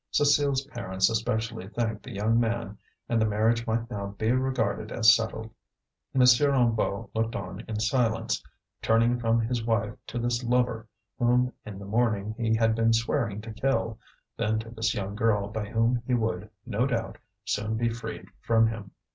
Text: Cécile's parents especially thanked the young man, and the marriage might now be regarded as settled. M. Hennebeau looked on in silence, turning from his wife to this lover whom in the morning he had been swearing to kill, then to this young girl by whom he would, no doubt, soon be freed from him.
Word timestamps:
Cécile's 0.11 0.65
parents 0.65 1.11
especially 1.11 1.67
thanked 1.67 2.01
the 2.01 2.11
young 2.11 2.39
man, 2.39 2.75
and 3.07 3.21
the 3.21 3.25
marriage 3.27 3.67
might 3.67 3.87
now 3.91 4.15
be 4.17 4.31
regarded 4.31 4.91
as 4.91 5.13
settled. 5.13 5.51
M. 6.15 6.21
Hennebeau 6.21 7.11
looked 7.13 7.35
on 7.35 7.59
in 7.67 7.79
silence, 7.79 8.43
turning 8.81 9.19
from 9.19 9.39
his 9.41 9.63
wife 9.63 9.93
to 10.07 10.17
this 10.17 10.43
lover 10.43 10.87
whom 11.19 11.53
in 11.67 11.77
the 11.77 11.85
morning 11.85 12.33
he 12.35 12.55
had 12.55 12.73
been 12.73 12.93
swearing 12.93 13.41
to 13.41 13.53
kill, 13.53 13.99
then 14.37 14.57
to 14.57 14.71
this 14.71 14.95
young 14.95 15.13
girl 15.13 15.49
by 15.49 15.65
whom 15.69 16.01
he 16.07 16.15
would, 16.15 16.49
no 16.65 16.87
doubt, 16.87 17.19
soon 17.45 17.77
be 17.77 17.87
freed 17.89 18.25
from 18.41 18.69
him. 18.69 18.89